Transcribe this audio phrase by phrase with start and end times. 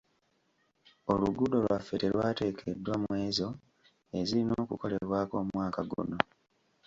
[1.11, 3.49] Oluguudo lwaffe terwateekeddwa mw'ezo
[4.19, 6.17] ezirina okukolebwako omwaka guno.